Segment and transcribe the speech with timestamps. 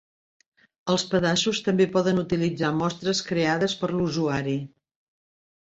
[0.93, 4.59] Els pedaços també poden utilitzar mostres creades per l'usuari.